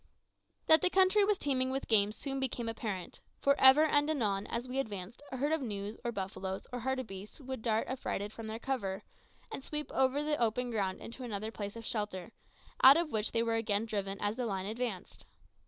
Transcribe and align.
That 0.65 0.81
the 0.81 0.89
country 0.89 1.23
was 1.23 1.37
teeming 1.37 1.69
with 1.69 1.87
game 1.87 2.11
soon 2.11 2.39
became 2.39 2.67
apparent, 2.67 3.19
for 3.39 3.53
ever 3.61 3.83
and 3.83 4.09
anon 4.09 4.47
as 4.47 4.67
we 4.67 4.79
advanced 4.79 5.21
a 5.31 5.37
herd 5.37 5.51
of 5.51 5.61
gnus 5.61 5.99
or 6.03 6.11
buffaloes 6.11 6.65
or 6.73 6.79
hartbeests 6.81 7.39
would 7.39 7.61
dart 7.61 7.87
affrighted 7.87 8.33
from 8.33 8.47
their 8.47 8.57
cover, 8.57 9.03
and 9.51 9.63
sweep 9.63 9.91
over 9.91 10.23
the 10.23 10.37
open 10.39 10.71
ground 10.71 11.01
into 11.03 11.23
another 11.23 11.51
place 11.51 11.75
of 11.75 11.85
shelter, 11.85 12.31
out 12.81 12.97
of 12.97 13.11
which 13.11 13.31
they 13.31 13.43
were 13.43 13.57
again 13.57 13.85
driven 13.85 14.19
as 14.21 14.37
the 14.37 14.47
line 14.47 14.65
advanced. 14.65 15.23